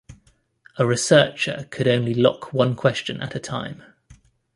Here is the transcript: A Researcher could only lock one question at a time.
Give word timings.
A 0.79 0.85
Researcher 0.87 1.67
could 1.69 1.87
only 1.87 2.15
lock 2.15 2.51
one 2.53 2.75
question 2.75 3.21
at 3.21 3.35
a 3.35 3.39
time. 3.39 3.83